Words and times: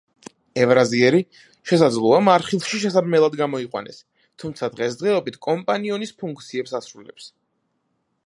ევრაზიერი, 0.61 1.19
შესაძლოა, 1.71 2.21
მარხილში 2.27 2.79
შესაბმელად 2.85 3.37
გამოიყვანეს, 3.43 4.01
თუმცა 4.43 4.69
დღესდღეობით 4.77 5.37
კომპანიონის 5.49 6.15
ფუნქციებს 6.23 6.77
ასრულებს. 6.81 7.29